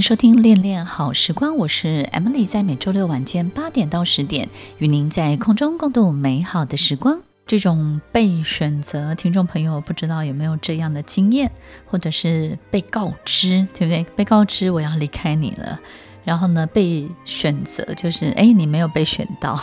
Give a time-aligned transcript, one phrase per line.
[0.00, 4.48] 收听《恋恋好时光》，我是 Emily，在每周六晚间八点到十点，
[4.78, 7.20] 与您在空中共度美好的时光。
[7.46, 11.52] 这种被选择，听众朋友不知道有没有这样的经验，
[11.84, 14.04] 或者是被告知，对不对？
[14.16, 15.78] 被告知我要离开你了，
[16.24, 19.60] 然后呢，被选择就是，哎，你没有被选到，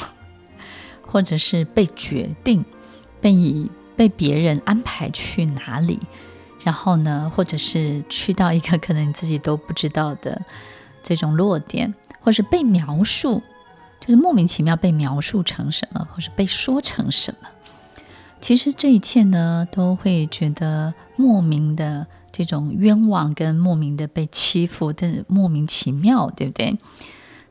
[1.02, 2.64] 或者是被决定，
[3.20, 3.36] 被
[3.96, 6.00] 被别人安排去哪里。
[6.64, 10.42] 然后呢，或者是去到一个 可能你自己都不知道的
[11.04, 13.42] 这种落点，或是被描述，
[14.00, 17.48] 就是莫名其妙被描述成什么，或是被说成什么。
[18.40, 26.78] 其实这一切呢，都会觉得莫名的这种冤枉，跟莫名的被欺负，但是莫名其妙，对不对？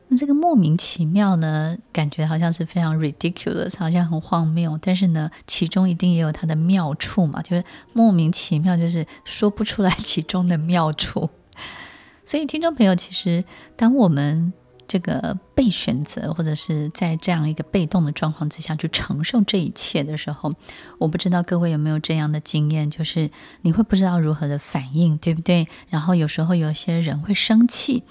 [0.09, 4.79] 那这个莫名其妙呢，感觉好像是非常 ridiculous，好像很荒谬。
[4.81, 11.29] 但是呢，其中一定也有它的妙处嘛，就是莫名其妙，就是说不出来其中的妙处。
[12.23, 13.43] 所以，听众朋友，其实
[13.75, 14.53] 当我们
[14.87, 20.51] 这个被选择，或者是在这样一个被动的状况之下去承受这一切的时候，
[20.97, 23.29] 我不知道各位有没有这样的经验，就是
[23.63, 25.67] 你会不知道如何的反应，对不对？
[25.89, 28.03] 然后有时候有些人会生气。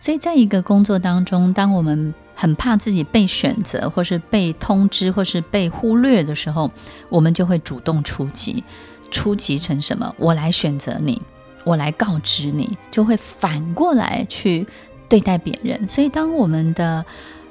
[0.00, 6.70] 所以，在一个工作当中，当我们很怕自己被选择，或是被通知，或是被忽略的时候，
[7.08, 8.62] 我们就会主动出击。
[9.10, 10.14] 出击成什么？
[10.18, 11.20] 我来选择你，
[11.64, 14.66] 我来告知你，就会反过来去
[15.08, 15.88] 对待别人。
[15.88, 17.04] 所以，当我们的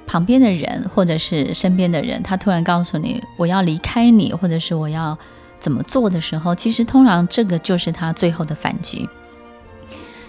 [0.06, 5.18] 旁边的人，或者是身边的人，他突然告诉你我要离开你，或者是我要
[5.60, 9.10] 怎么做的时候，其实通常这个就是他最后的反击。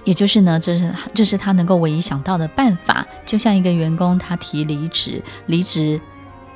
[0.08, 3.06] 也就是呢，这是这是他能够唯一想到的办法。
[3.26, 6.00] 就像一个员工，他提离职，离职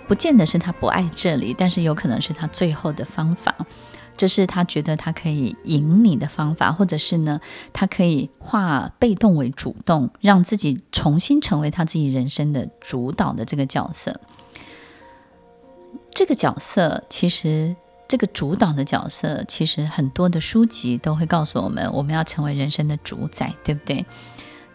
[0.08, 3.54] 不见得是他不爱这里，但是有可能是他最后的方法。
[4.16, 7.38] 这是他觉得他可以赢你的方法，或者是呢，
[7.74, 14.18] 他可以化被动为主动，让自己重新成为他自己人生的主导的这个角色。
[16.14, 17.76] 这个角色其实。
[18.12, 24.04] 这个主导的角色，其实很多的书籍都会告诉我们，我们要成为人生的主宰，对不对？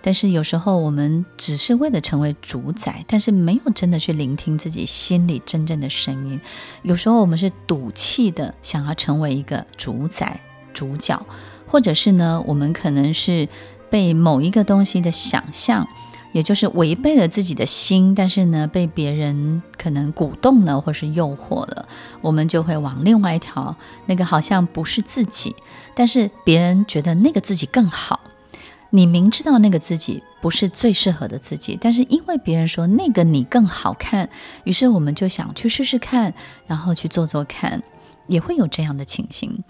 [0.01, 6.41] 但是有时候我们只是为了成为主宰，但是没有真的去聆听自己心里真正的声音。
[6.81, 10.39] 有时候我们是赌气的想要成为一个主宰、
[10.73, 11.23] 主角，
[11.67, 13.47] 或者是呢，我们可能是
[13.91, 15.87] 被某一个东西的想象。
[16.33, 21.87] 也就是违背了自己的心，但是呢，被别人可能鼓动了，或是诱惑了，
[22.21, 25.55] 我们就会往另外一条那个好像不是自己，
[25.95, 28.19] 但是别人觉得那个自己更好。
[28.91, 34.29] 你明知道那个自己不是最适合的自己，但是因为别人说那个你更好看，
[34.63, 36.33] 于是我们就想去试试看，
[36.67, 37.81] 然后去做做看，
[38.27, 39.63] 也会有这样的情形。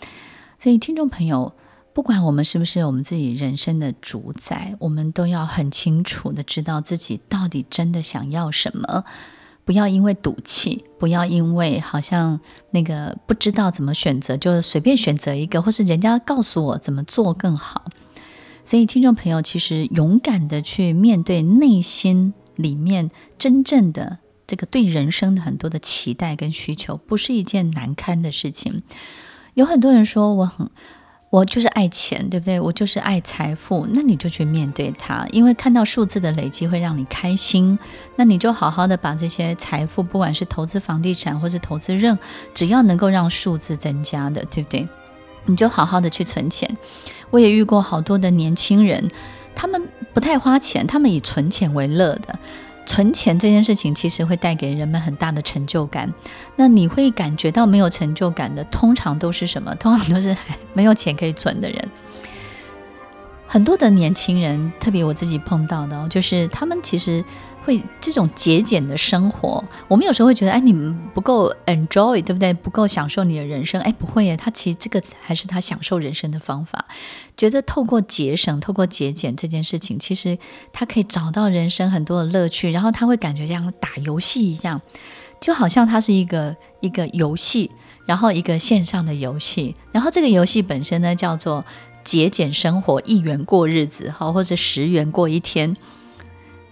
[0.59, 1.53] 所以，听众朋友。
[1.97, 9.03] 不管我们是不是我们自己人生的主宰，我们都要很清楚的知道自己到底真的想要什么。
[9.65, 17.85] 不要因为赌气，不要因为好像那个不知道怎么选择，就随便选择一个，或是人家告诉我怎么做更好。
[18.63, 23.09] 所以，听众朋友，其实勇敢的去面对内心里面
[23.39, 28.83] 真正的这个对人生的很多的期待跟需求，不是一件难堪的事情。
[29.55, 30.69] 有很多人说我很。
[31.29, 32.57] 我就是爱钱，对不对？
[32.57, 37.77] 我就是爱财富，那你就去面对它，因为看到数字的累积会让你开心。
[38.15, 42.17] 那你就好好的把这些财富，不管是投资房地产或是投资任，
[42.53, 44.87] 只要能够让数字增加的，对不对？
[45.45, 46.77] 你就好好的去存钱。
[47.29, 49.05] 我也遇过好多的年轻人，
[49.53, 49.81] 他们
[50.13, 52.39] 不太花钱，他们以存钱为乐的。
[52.87, 56.11] 存钱这件事情其实会带给人们很大的成就感。
[56.55, 59.75] 那你会感觉到没有成就感的，通常都是什么？
[59.75, 60.35] 通常都是
[60.73, 61.89] 没有钱可以存的人。
[63.47, 67.23] 很多的年轻人，特别我自己碰到的，就是他们其实。
[67.67, 72.53] 会这种节俭的生活，我们有时候会觉得，哎，你们不够 enjoy，对不对？
[72.53, 73.81] 不够享受你的人生。
[73.81, 76.85] 哎，不会耶，他其实这个还是他享受人生的方法。
[77.35, 80.37] 觉得透过节省、透过节俭这件事情，其实
[80.71, 82.71] 他可以找到人生很多的乐趣。
[82.71, 84.79] 然后他会感觉像打游戏一样，
[85.41, 87.69] 就好像它是一个一个游戏，
[88.05, 89.75] 然后一个线上的游戏。
[89.91, 91.65] 然后这个游戏本身呢，叫做
[92.07, 95.75] 节俭生活，一元过日子，好，或者十元过一天。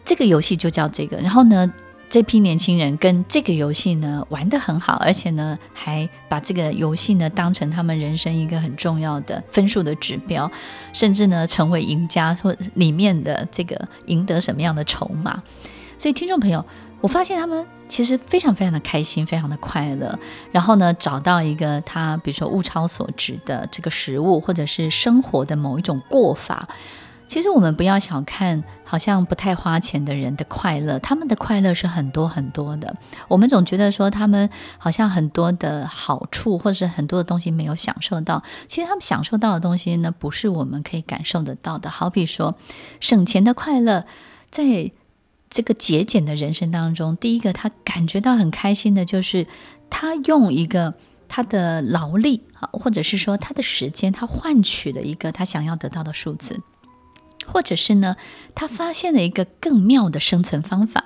[0.06, 1.70] 这个游戏就叫这个，然后呢，
[2.08, 10.50] 这批年轻人跟这个游戏呢玩得很好，而且呢还把这个游戏呢当成他们人生一个很重要的分数的指标，
[10.94, 15.44] 甚至呢成为赢家或里面的这个赢得什么样的筹码。
[15.98, 16.66] 所以听众朋友，
[17.06, 20.18] 我发现他们其实非常非常的开心，非常的快乐，
[20.52, 26.68] 然后呢找到一个他比如说物超所值的这个食物或者是生活的某一种过法。
[27.28, 32.92] 其实我们不要小看好像不太花钱的人的快乐，他们的快乐是很多很多的。
[33.28, 34.50] 我们总觉得说他们
[34.80, 38.42] 好像很多的好处，或者是很多的东西没有享受到。
[38.68, 41.88] 其实他们享受到的东西呢，不是我们可以感受得到的。
[41.88, 42.56] 好比说
[43.00, 44.06] 省钱的快乐，
[44.50, 44.92] 在
[45.50, 49.48] 这个节俭的人生当中，第一个他感觉到很开心的就是
[49.90, 50.94] 他用一个
[51.28, 56.62] 他的劳力啊，或者是说他的时间，他换取了一个他想要得到的数字。
[57.48, 58.16] 或者是呢，
[58.56, 61.06] 他发现了一个更妙的生存方法。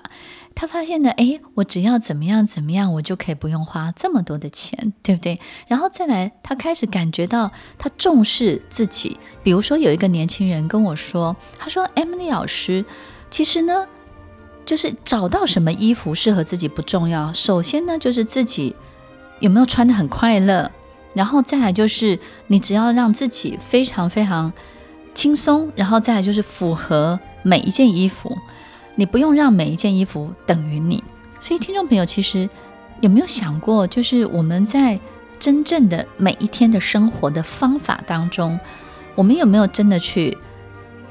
[0.56, 5.38] 他发现了，哎，我只要怎么样怎么样，我就可以不用花这么多的钱，对不对？
[5.68, 9.18] 然后再来，他开始感觉到他重视自己。
[9.44, 12.85] 比如说，有一个年轻人跟我说，他说：“Emily 老师，
[13.30, 13.85] 其实呢，
[14.69, 18.75] 就是找到什么衣服适合自己不重要，首先呢，就是自己
[19.39, 20.71] 有没有穿的很快乐，
[21.16, 24.54] 然后再来就是你只要让自己非常非常。”
[25.16, 28.38] 轻松，然后再来就是符合每一件衣服，
[28.95, 31.04] 你不用让每一件衣服等于你。
[31.42, 32.48] 所以，听众朋友，其实
[33.01, 35.00] 有没有想过，就是我们在
[35.39, 38.57] 真正的每一天的生活的方法当中，
[39.16, 40.38] 我们有没有真的去，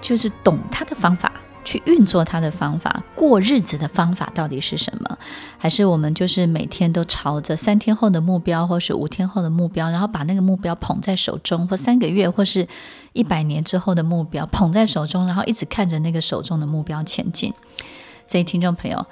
[0.00, 1.31] 就是懂他的方法？
[1.69, 5.19] 去运作他的方法，过日子的方法到底是什么？
[5.59, 12.67] 还是我们就是每天都朝着三天后的目标，或是五天后的目标，然后把那个目标捧在手中，或三个月，或是
[13.12, 17.53] 一百年之后的目标捧在手中，然后一直看着那个手中的目标前进。
[18.26, 19.06] 所以，听众朋友，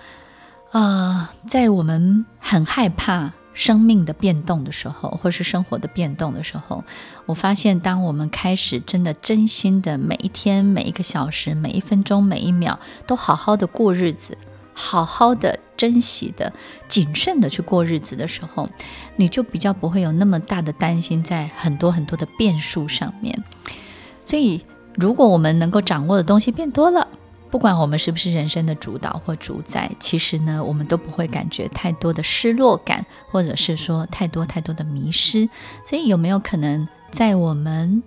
[0.73, 3.32] 呃，在我们很害怕。
[3.56, 6.85] 生命的变动的时候，或是生活的变动的时候，
[7.25, 14.37] 我发现，当我们开始真的真心的每一天、每一个小时、每一分钟、每一秒，都好好的过日子，
[14.75, 16.53] 好好的珍惜的、
[16.87, 18.69] 谨慎的去过日子的时候，
[19.17, 23.43] 你就比较不会有那么大的担心在很多很多的变数上面。
[24.23, 24.62] 所以，
[24.97, 27.08] 如果我们能够掌握的东西变多了，
[27.50, 35.48] 不管我们是不是人生的主导或主宰，其实呢，我们都不会感觉太多的失落感，或者是说太多太多的迷失。
[35.84, 38.02] 所以，有没有可能在我们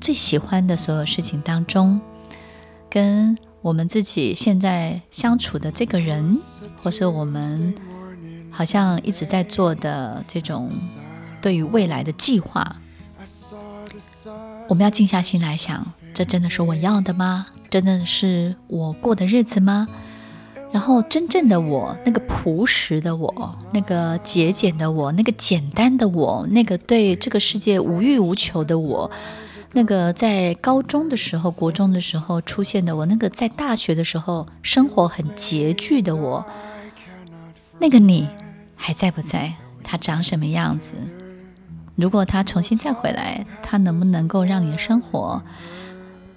[0.00, 2.00] 最喜欢的所有事情当中，
[2.88, 6.38] 跟我们自己现在相处的这个人，
[6.76, 7.74] 或是我们
[8.50, 10.70] 好像一直在做的这种
[11.42, 12.76] 对于未来的计划，
[14.68, 15.84] 我们要静下心来想，
[16.14, 17.48] 这真的是我要的吗？
[17.70, 19.86] 真的是我过的日子吗？
[20.70, 29.10] 然后真正的我，那个朴实的我，那个节俭的我，那个简单的我，那个对这个世界无欲无求的我，
[29.72, 36.44] 那个在高中的时候、国中的时候出现的我，那个在大学的时候生活很拮据的我，
[37.78, 38.28] 那个你
[38.76, 39.54] 还在不在？
[39.82, 40.92] 他长什么样子？
[41.96, 45.42] 如果他重新再回来，他能不能够让你的生活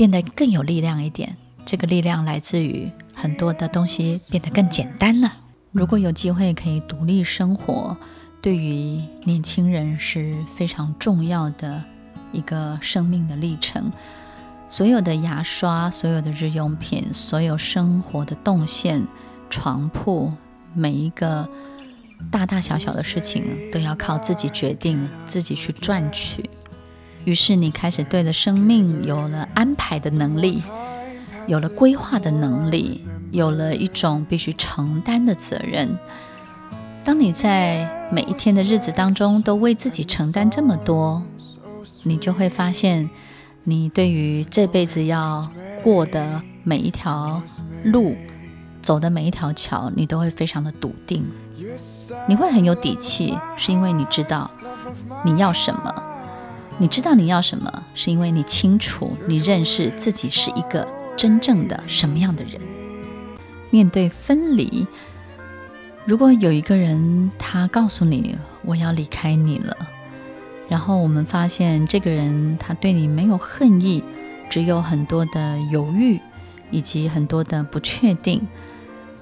[0.01, 5.31] 变得更有力量一点，这个力量来自于很多的东西变得更简单了。
[5.71, 7.95] 如果有机会可以独立生活，
[8.42, 11.83] 对于年轻人是非常重要的
[12.31, 13.92] 一个生命的历程。
[14.68, 19.06] 所有的牙刷、所有的日用品、所有生活的动线、
[19.51, 20.33] 床铺，
[20.74, 21.48] 每一个
[22.31, 26.50] 大大小小的事情，都要靠自己决定，自己去赚取。
[27.23, 30.63] 于是你开始对了生命有了安排的能力，
[31.47, 35.97] 有了规划的能力，有了一种必须承担的责任。
[37.03, 41.23] 当你在每一天的日子当中都为自己承担这么多，
[42.03, 43.09] 你就会发现，
[43.63, 45.49] 你对于这辈子要
[45.83, 47.41] 过的每一条
[47.85, 48.15] 路，
[48.81, 51.25] 走的每一条桥，你都会非常的笃定。
[52.27, 54.49] 你会很有底气，是因为你知道
[55.23, 56.11] 你要什么。
[56.81, 62.59] 你知道你要什么，是因为你清楚，你认识自己是一个真正的什么样的人。
[63.69, 64.88] 面对分离，
[66.05, 68.35] 如果有一个人他告诉你
[68.65, 69.77] 我要离开你了，
[70.67, 74.03] 然后我们发现这个人他对你没有恨意，
[74.50, 76.19] 只有很多的犹豫
[76.71, 78.41] 以及很多的不确定，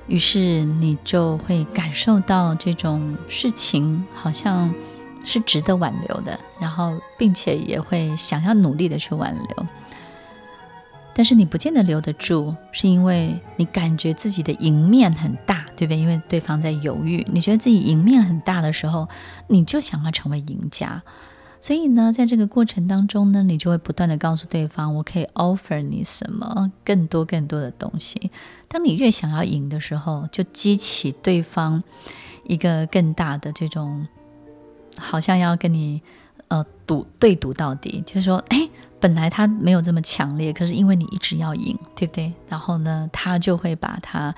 [0.07, 4.73] 于是你就会感受到这种事情好像。
[5.25, 9.67] 是值得挽留的，然后并且也会想要努力的去挽留，
[11.13, 15.97] 但是你不见得留得住，是因为你感觉自己的赢面很大，对不对？
[15.97, 19.07] 因为对方在犹豫，你觉得自己赢面很大的时候，
[19.47, 21.03] 你就想要成为赢家，
[21.59, 28.31] 所以呢，在这个过程当中呢，你就会不断的告诉对方，我可以 offer 你什么更多更多的东西。
[28.69, 31.83] 当你越想要赢的时候，就激起对方
[32.45, 34.07] 一个更大的这种。
[34.97, 36.01] 好像要跟你
[36.47, 38.69] 呃赌对赌到底，就是说，哎，
[38.99, 42.33] 本来他没有这么强烈，可是因为你一直要赢，对不对？
[42.47, 44.33] 然后呢，他就会把他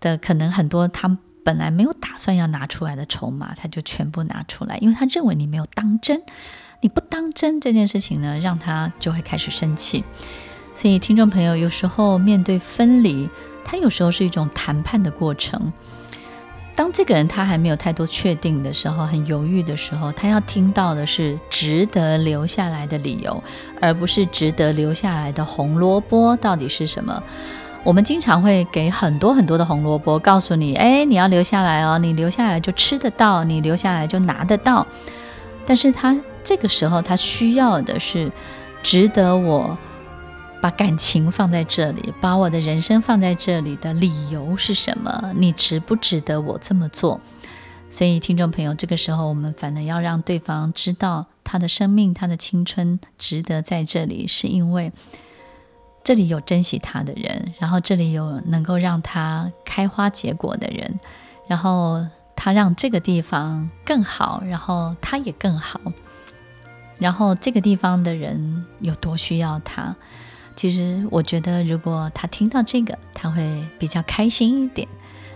[0.00, 6.22] 的可能很多他本来没有打算要拿出来的筹码，他就全部拿出来，因为他认为你没有当真。
[6.80, 10.04] 你不当真这件事情呢，让他就会开始生气。
[10.76, 13.28] 所以，听众朋友，有时候面对分离，
[13.64, 15.72] 他有时候是一种谈判的过程。
[16.78, 23.42] 当这个人他还没有太多确定的时候，很犹豫的时候，他要听到的是值得留下来的理由，
[23.80, 27.20] 而不是值得留下来的红萝卜到底是什么。
[27.82, 34.86] 我们经常会给很多很多的红萝卜，告诉你：哎，你要留下来哦，你留下来就吃得到，你留下来就拿得到。
[35.66, 38.30] 但是他这个时候，他需要的是
[38.84, 39.76] 值得我
[40.60, 45.32] 把感情放在这里，把我的人生放在这里的理由是什么？
[45.36, 47.20] 你值不值得我这么做？
[47.90, 54.92] 所以，听众朋友，这个时候我们反而要让对方知道，他的生命、他的青春值得在这里，是因为
[56.04, 60.98] 这里有珍惜他的人，然后这里有能够让他开花结果的人，
[61.46, 62.06] 然后。
[62.40, 65.80] 他让这个地方更好，然后他也更好，
[67.00, 69.96] 然后这个地方的人有多需要他。
[70.58, 74.88] 其实我觉得，如果他听到这个，他会比较开心一点。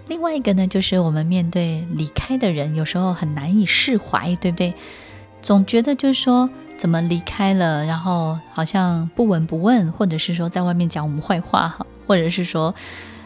[0.09, 4.75] 另外一个呢，就是我们面对离开的人，有时候很难以释怀，对不对？
[5.41, 12.75] 总觉得就是说，怎么离开了，然后好像不闻不问，或者是说在外面讲我们坏话，哈，或者是说。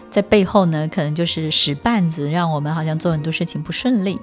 [0.09, 4.19] 在背后呢，可能就是使绊子，让我们好像做很多事情不顺利。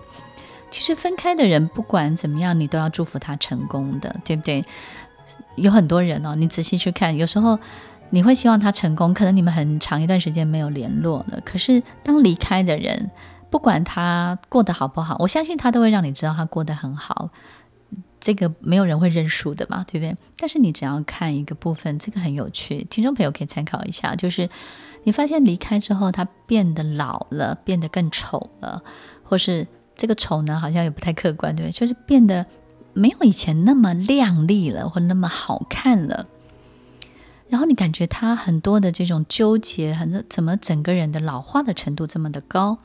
[0.72, 4.64] 其实分开的人，不管怎么样，你都要祝福他成功的，对不对？
[5.56, 7.58] 有很多人哦，你仔细去看，有时候
[8.10, 11.40] 你会希望他成功，可能你们很长一段时间没有联络了。
[11.46, 13.10] 可是当离开的人，
[13.50, 17.30] 不管他过得好不好，我相信他都会让你知道他过得很好。
[18.20, 20.16] 这个没有人会认输的嘛，对不对？
[20.38, 24.50] 但是你只要看一个部分，这个很有趣，听众朋友可以参考一下，就是。
[25.06, 28.82] 你发现离开之后，他变得老了，变得更丑了，
[29.22, 31.74] 或是这个丑呢，好像也不太客观，对不对？
[31.74, 32.46] 就是变得
[32.94, 36.28] 没有以前那么亮丽了，或那么好看了。
[37.50, 42.80] 然后你感觉他很多的这种纠结，很多怎么整个人的老化的程度这么的高，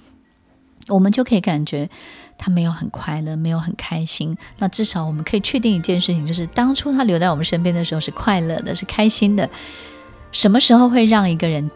[0.89, 1.89] 我们就可以感觉
[2.37, 4.37] 他没有很快乐，没有很开心。
[4.59, 9.49] 那至少我们可以确定一件事情，就是当初他留在我们身边的时候是快乐的，是开心的。
[10.33, 11.71] 什么时候会让一个人？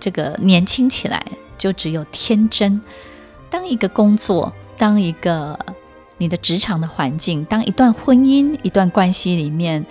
[0.00, 1.24] 这个年轻起来
[1.56, 2.80] 就只有天真。
[3.50, 5.58] 当一个工作，当一个
[6.18, 9.86] 你的职场的环境，当一段婚姻、一段关系里面，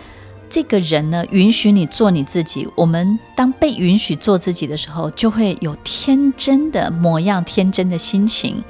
[0.49, 2.67] 这个人呢，允许你做你自己。
[2.75, 8.63] 我们当被允许做自己的时候，就会有天真的模样、天真的心情。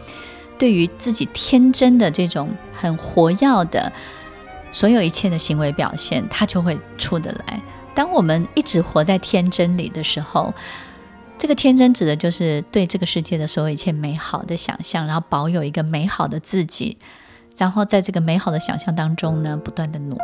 [0.58, 3.92] 对于自己天真的这种很活跃的
[4.72, 7.62] 所有一切的行为表现，它就会出得来。
[7.94, 10.54] 当我们一直活在天真里的时候，
[11.38, 16.98] 这个天真指的就是对这个世界的所有一切美好的想象，然后保有一个美好的自己，
[17.58, 20.22] 然后在这个美好的想象当中呢，不断的努力。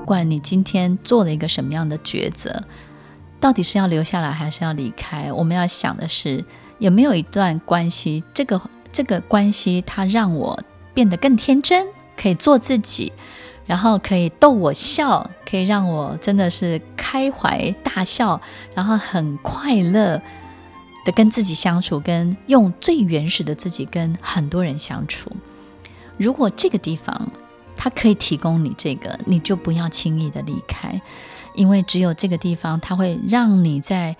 [0.00, 2.64] 不管你今天做了一个什么样的抉择，
[3.40, 6.44] 到底是要留下来还是要离开，我们要想的是
[6.78, 8.60] 有没有一段关系，这个。
[8.94, 10.60] 这个关系，它让我
[10.92, 13.10] 变得更天真，可以做自己，
[13.66, 18.40] 然后可以逗我笑，可以让我真的是开怀大笑，
[18.74, 20.20] 然后很快乐
[21.04, 25.30] 的跟自己相处，跟用最原始的自己跟很多人相处。
[26.18, 27.28] 如果这个地方
[27.76, 31.00] 它可以提供你这个，你就不要轻易的离开，
[31.54, 34.16] 因为只有这个地方，它会让你在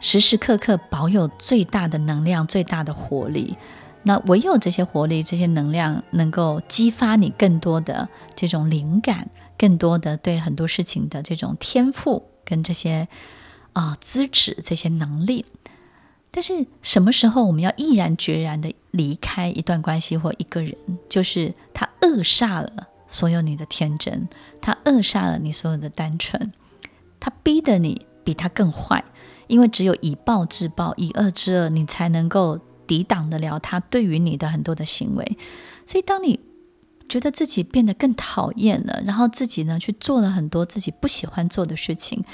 [0.00, 3.56] 时时刻刻保有最大的能量、最大的活力。
[4.02, 9.28] 那唯有这些活力、这些能量，能够激发你更多的这种灵感，
[9.58, 13.06] 更多的对很多事情的这种天赋跟这些
[13.74, 15.44] 啊、呃、资质、这些能力。
[16.30, 20.74] 但是什么时候我们要毅然决然的离开一段关系或一个人？
[21.08, 24.26] 就是他扼杀了所有你的天真，
[24.62, 26.50] 他扼杀了你所有的单纯，
[27.20, 29.04] 他逼得你比他更坏，
[29.46, 32.58] 因为只有以暴制暴、以恶制恶，你才能够。
[32.90, 35.38] 抵挡得了他对于你的很多的行为，
[35.86, 36.40] 所以当你
[37.08, 42.24] 觉得自己变得更讨厌了，然后自己呢去做了很多自己不喜欢做的事情，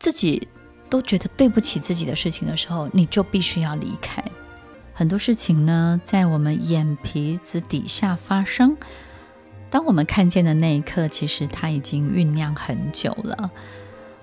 [0.00, 0.48] 自己
[0.90, 4.24] 都觉得对不起自己的事情的时候，你就必须要离开。
[4.92, 8.76] 很多事情呢，在我们眼皮子底下发生，
[9.70, 13.52] 当我们看见的那一刻，其实它已经酝酿很久了。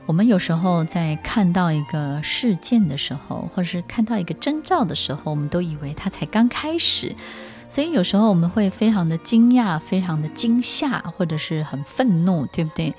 [0.09, 7.15] 我们有时候在看到一个事件的时候，或者是看到一个征兆的时候，我们都以为它才刚开始，
[7.69, 12.91] 所以有时候我们会非常的惊讶、非常的惊吓，或者是很愤怒，对不对？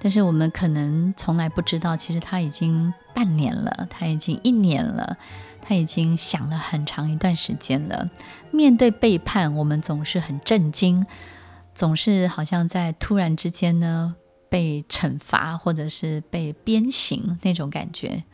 [0.00, 5.18] 但是我们可能从来不知道，其实它已经半年了，它已经一年了，
[5.60, 8.08] 它已经想了很长一段时间了。
[8.50, 11.04] 面对背叛，我们总是很震惊，
[11.74, 14.14] 总是好像在突然之间呢。
[14.56, 18.24] 被惩罚，或者是被鞭刑那种感觉，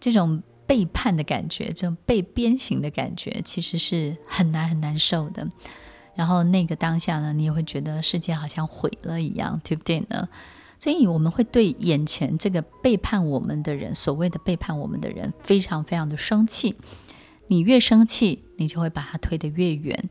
[0.00, 5.46] 这种背叛的感觉，这种被鞭刑的感觉，其实是很难很难受的。
[6.14, 10.26] 然后那个当下呢，你也会觉得世界好像毁了一样，对不对呢？
[10.78, 16.76] 所以我们会对眼前这个背叛我们的人，所谓的背叛我们的人，非常非常的生气。
[17.48, 20.08] 你越生气，你就会把他推得越远。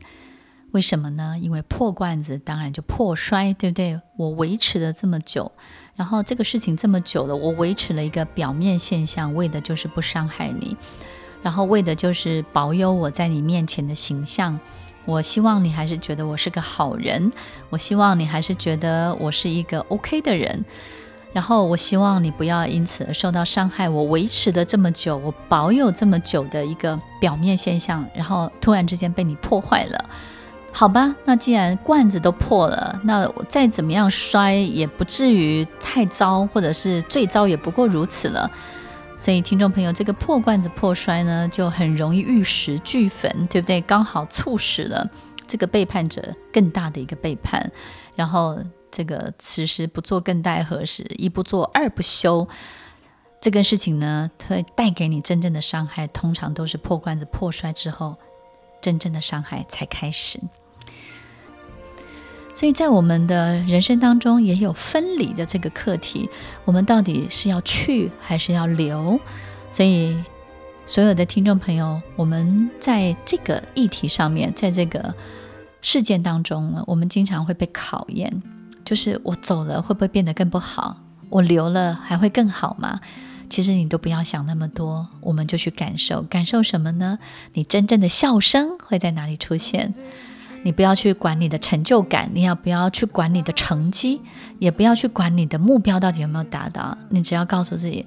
[0.72, 1.34] 为什么呢？
[1.40, 4.00] 因为破罐子当然就破摔，对不对？
[4.16, 5.50] 我维持了这么久，
[5.96, 10.76] 然后这个事情这么久了，我维持了一个表面现象，为的就是不伤害你，
[11.42, 14.60] 然后为的就是保有我在你面前的形象。
[15.06, 17.32] 我希望你还是觉得我是个好人，
[17.70, 20.62] 我希望你还是觉得我是一个 OK 的人，
[21.32, 23.88] 然后我希望你不要因此而受到伤害。
[23.88, 30.04] 我维持了这么久，我保有这么久的一个表面现象，然后突然之间被你破坏了。
[30.72, 38.48] 好吧，那既然罐子都破了，那再怎么样摔也不至于太糟，或者是最糟也不过如此了。
[39.16, 43.80] 所以，听众朋友，这个破罐子破摔呢，就很容易玉石俱焚，对不对？
[43.80, 45.10] 刚好促使了
[45.48, 46.22] 这个背叛者
[46.52, 47.72] 更大的一个背叛，
[48.14, 48.56] 然后
[48.92, 51.04] 这个此时不做更待何时？
[51.18, 52.46] 一不做二不休，
[53.40, 58.14] 这个事情呢，会带给你真正的伤害，通常都是破罐子破摔之后，
[58.80, 60.38] 真正的伤害才开始。
[62.58, 66.28] 所以在我们的人生当中，也有分离的这个课题。
[66.64, 69.16] 我们到底是要去还是要留？
[69.70, 70.16] 所以，
[70.84, 75.14] 所有的听众朋友，我们在这个议题上面，在这个
[75.82, 78.42] 事件当中呢，我们经常会被考验，
[78.84, 80.96] 就是我走了会不会变得更不好？
[81.30, 82.98] 我留了还会更好吗？
[83.48, 87.20] 其实你都不要想那么多，我们就去感受，感受什么呢？
[87.52, 89.94] 你真正的笑声会在哪里出现？
[90.68, 94.20] 你不要去管你的成就感，你要不要去管你的成绩，
[94.58, 96.94] 也不要去管你的目标到底有没有达到。
[97.08, 98.04] 你只要告诉自己，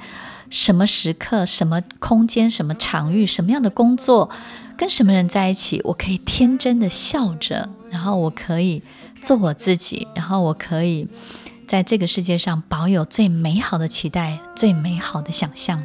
[0.52, 4.30] 什么时刻、什么空间、什么场域、什么样的工作，
[4.78, 8.84] 跟什么人在一起，我可以天真的笑着，然后我可以
[9.20, 11.08] 做我自己，然后我可以
[11.66, 15.84] 在这个世界上保有最美好的期待、最美好的想象。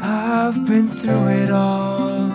[0.00, 2.30] I've been through it all.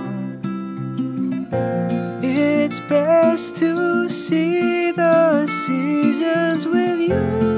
[2.22, 7.54] It's best to see the seasons with you.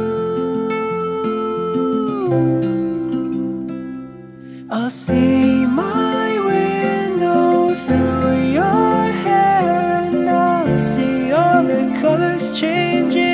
[4.70, 13.25] I'll see my window through your hair, and I'll see all the colors changing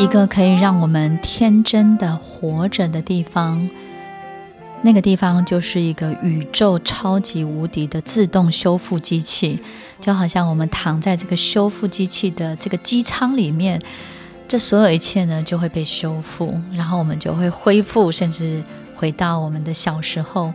[0.00, 3.68] 一个可以让我们天真的活着的地方，
[4.80, 9.60] 那个地方就是一个宇宙超级无敌的自动修复机器，
[10.00, 13.78] 就好像我们躺在这个修复机器的这个机舱里面，
[14.48, 18.64] 这所有一切呢就会被修复，然后我们就会恢复，甚至
[18.96, 20.50] 回到我们的小时候。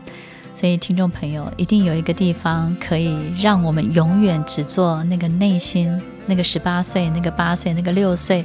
[0.55, 8.43] 所以，听众朋友，一定有一个地方可以让我们永远只做那个内心那个十八岁、那个八岁、那个六岁。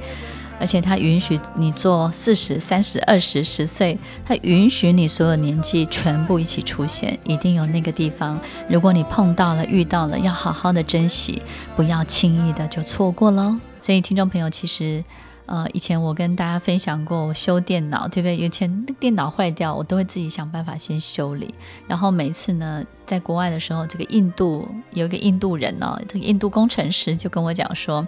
[0.60, 8.38] 而且他允许你做四十、三十、二十、十岁，他允许你所有年纪全部一起出现，一定有那个地方。
[8.68, 11.40] 如果你碰到了、遇到了，要好好的珍惜，
[11.74, 13.56] 不要轻易的就错过喽。
[13.80, 15.02] 所以，听众朋友，其实，
[15.46, 18.36] 呃，以前我跟大家分享过，我修电脑，对不对？
[18.36, 21.54] 以前电脑坏掉，我都会自己想办法先修理。
[21.88, 28.06] 然后每次呢，在国外的时候，这个印度有一个印度人哦，这个印度工程师就跟我讲说。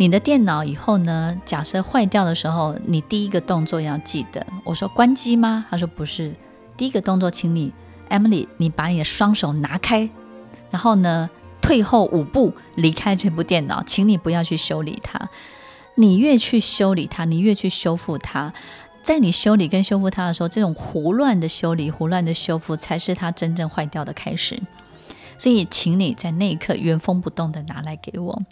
[0.00, 1.38] 你的电脑以后呢？
[1.44, 4.46] 假设坏掉的时候，你第一个动作要记得。
[4.64, 5.66] 我说关机吗？
[5.68, 6.34] 他说不是。
[6.74, 7.70] 第一个动作，请你
[8.08, 10.08] Emily，你把你的双手拿开，
[10.70, 11.28] 然后呢，
[11.60, 15.28] 退后五步离开这部电脑，请你不要去修理它。
[15.96, 18.54] 你越去修理它，你越去修复它，
[19.02, 24.62] 在你修理跟修复它的时候，这种胡乱的修理、胡乱的修复，才是它真正坏掉的开始。
[25.36, 28.42] 所以，请你在那一刻原封不动的拿来给我。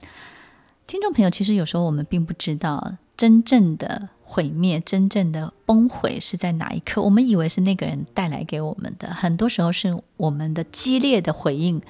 [0.88, 7.02] 听众朋友，其实有时候我们并不知道真正的毁灭、真正的崩毁是在哪一刻。
[7.02, 11.82] 我们以为是那个人带来给我们的，很多时候是我们的激烈的回应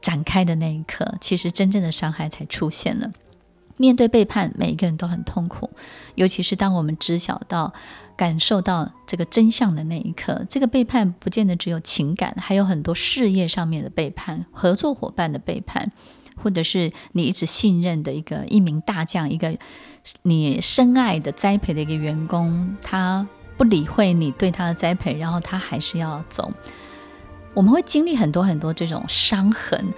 [0.00, 3.10] 展开的那一刻，其实真正的伤害才出现了。
[3.76, 5.68] 面对背叛，每一个人都很痛苦，
[6.14, 7.74] 尤其是当我们知晓到、
[8.16, 10.46] 感受到这个真相的那一刻。
[10.48, 15.90] 这个背叛不见得只有情感，还有很多事业上面的背叛、合作伙伴的背叛，
[16.42, 19.56] 或者是你一直信任的一个一名大将、一个
[20.22, 23.26] 你深爱的栽培的一个员工，他
[23.56, 26.52] 不理会你对他的栽培，然后他还是要走。
[27.52, 29.92] 我们会经历很多很多这种伤痕。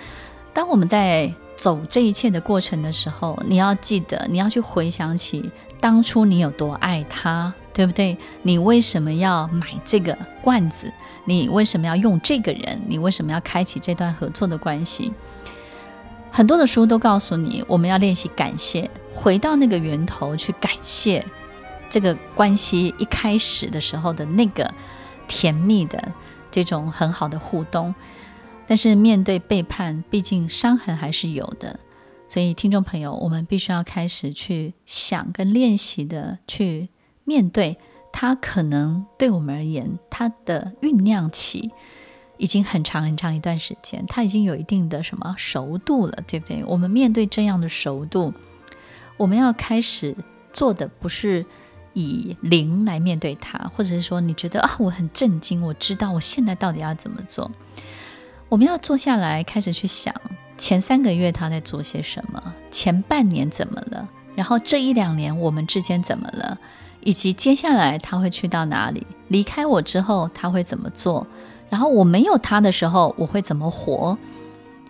[0.53, 5.51] 当我们在走这一切的过程的时候，你要记得，你要去回想起
[5.81, 8.17] 当初你有多爱他，对不对？
[8.43, 10.93] 你为什么要买这个罐子？
[11.25, 12.81] 你为什么要用这个人？
[12.87, 15.13] 你为什么要开启这段合作的关系？
[16.33, 21.25] 很多的书都告诉你，我们要练习感谢，回到那个源头去感谢
[21.91, 24.73] 这个关系一开始的时候的那个
[25.29, 26.11] 甜蜜的
[26.51, 27.95] 这种很好的互动。
[28.67, 31.79] 但是面对背叛，毕竟伤痕还是有的，
[32.27, 36.89] 所以听众朋友，我们必须要开始去想跟练习的去
[37.25, 37.77] 面对
[38.11, 38.35] 它。
[38.35, 41.71] 可能对我们而言，它的酝酿期
[42.43, 46.65] 已经很长很长一段时间，他已经有一定的什么熟度了，对不对？
[46.65, 48.35] 我们面对这样的熟度，
[49.17, 50.17] 我们要开始
[50.53, 51.47] 做的不是
[51.93, 57.49] 以零来面对它，或者是说你觉得啊，我很震惊，我知道我现在到底要怎么做。
[58.49, 60.13] 我们要坐下来，开始去想
[60.59, 66.59] 前三个月他在做些什么，前半年怎么了，然后这一两年我们之间怎么了，
[67.03, 71.25] 以及接下来他会去到哪里，离开我之后他会怎么做，
[71.73, 74.19] 然后我没有他的时候我会怎么活，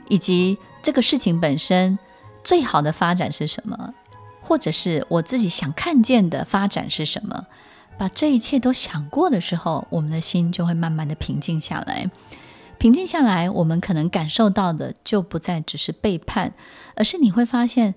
[0.09, 1.97] 以及这个事情本身
[2.42, 3.95] 最好的发展是什么，
[4.40, 7.47] 或者是我自己想看见的发展是什么，
[7.97, 12.11] 把这一切都想过的时候，我们的心就会慢慢的平静下来。
[12.79, 16.53] 平静下来，我们可能感受到的就不再只是背叛，
[16.97, 17.95] 而是你会发现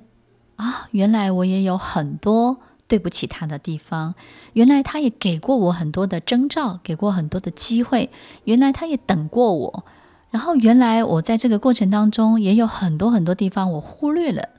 [0.57, 4.15] 啊，原来我也有很多对不起他的地方，
[4.53, 8.09] 原来他也给过我很多的征兆，给过很多的机会，
[8.43, 9.85] 原来他也等过我，
[10.29, 14.49] 然后原来我在这个过程当中也有很多很多地方我忽略了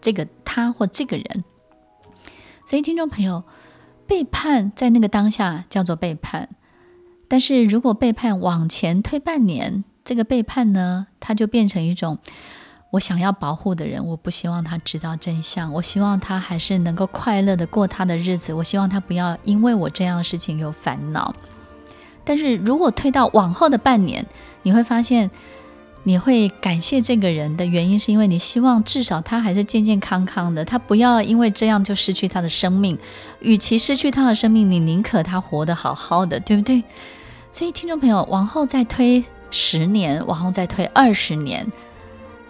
[0.00, 1.44] 这个他或这个人，
[2.66, 3.44] 所以听众朋友，
[4.06, 6.48] 背叛在那个当下叫做背叛。
[7.26, 12.18] 但是如果背叛往前推半年，这个背叛呢，它就变成一种
[12.94, 21.34] 我想要保护的人，我不希望他知道真相，我希望他还是能够快乐的过他的日子，我希望他不要因为我这样的事情有烦恼。
[22.22, 24.24] 但是如果推到往后的半年，
[24.62, 25.28] 你会发现，
[26.04, 32.96] 你会感谢这个人的原因，是因为你希望至少他还是健健康康的，他不要因为这样就失去他的生命。
[33.40, 36.84] 与其失去他的生命，你宁可他活得好好的，对不对？
[37.50, 41.66] 所以，听众朋友，往后再推十年，往后再推二十年，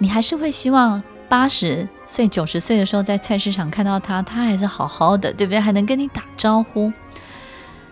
[0.04, 5.58] 你还是会希望八十岁、九十岁的时候在菜市场看到他，他还是好好的，对不对？
[5.58, 6.92] 还能跟你打招呼。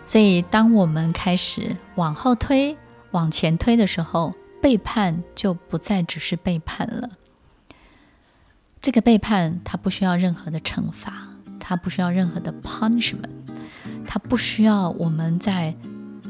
[0.04, 2.76] 所以，当我们开始往后推、
[3.12, 7.08] 往前推的时候，背叛就不再只是背叛了。
[8.82, 11.14] 这个背叛，它不需要任何的惩罚，
[11.58, 13.30] 它不需要任何的 punishment，
[14.06, 15.74] 它不需要我们在。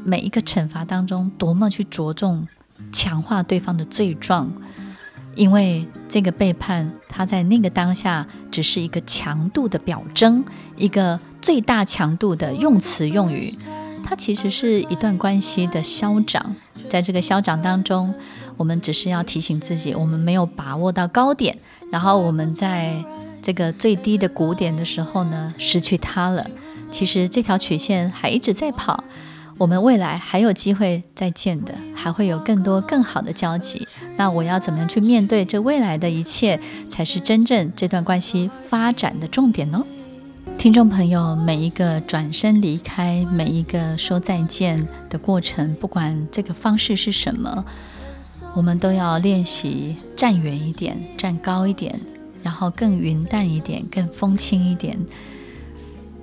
[0.05, 2.45] 每一个惩罚当中，多么去着重
[2.91, 4.51] 强化对方的罪状，
[5.35, 10.43] 因为这个背叛，它在那个当下只是一个强度的表征，
[10.75, 13.53] 一个最大强度的用词用语，
[14.03, 16.55] 它其实是一段关系的消长。
[16.89, 18.13] 在这个消长当中，
[18.57, 21.57] 我们只是要提醒自己，我们没有把握到高点，
[21.91, 23.03] 然后我们在
[23.41, 26.45] 这个最低的谷点的时候呢，失去它了。
[26.91, 29.03] 其实这条曲线还一直在跑。
[29.63, 33.87] 我们未来还有机会再见的，还会有更多更好的交集。
[34.17, 39.81] 那我要怎么样去面对这未来的一切，才是真正这段关系发展的重点呢？
[40.57, 47.63] 听众朋友，每一个转身离开，每一个说再见的过程，不管这个方式是什么，
[48.53, 51.97] 我们都要练习站远一点，站高一点，
[52.41, 54.99] 然后更云淡一点，更风轻一点。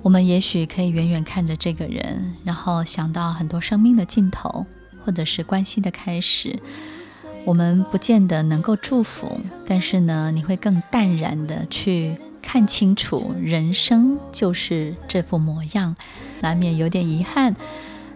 [0.01, 4.65] 我们也许可以远远看着这个人，然后想到很多生命的尽头，
[5.05, 6.59] 或者是关系的开始。
[7.45, 15.95] 我们不见得能够祝福，但是呢，你会更淡然的去看清楚，人生就是这副模样，
[16.41, 17.55] 难免有点遗憾，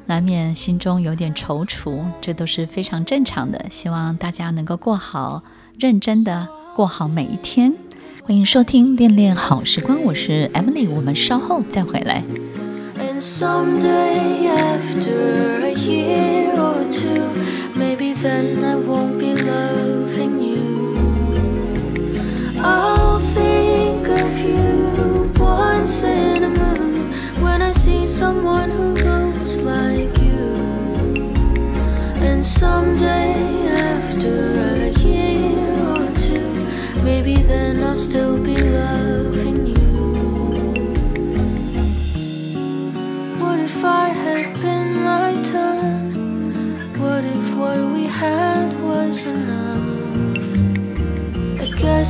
[0.06, 3.66] 难免心中有点踌躇，这都是非常正常的。
[3.70, 5.44] 希望大家能够过好，
[5.80, 7.74] 认真的过好每一天。
[8.28, 12.24] 欢迎收听《恋恋好时光》，我是 Emily，我们稍后再回来。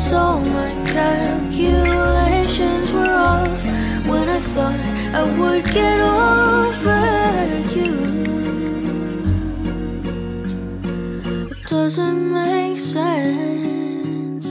[0.10, 3.64] so my calculations were off
[4.06, 4.80] when I thought
[5.22, 7.08] I would get over
[7.76, 7.94] you.
[11.52, 14.48] It doesn't make sense,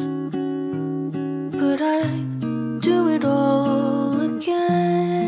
[1.60, 5.23] but I'd do it all again.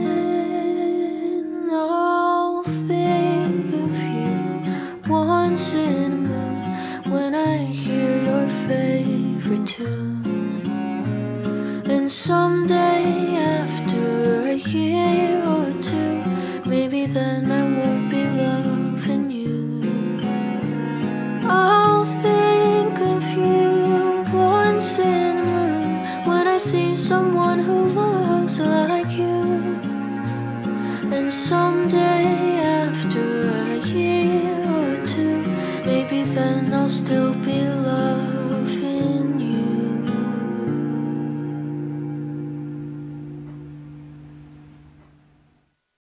[12.26, 12.65] some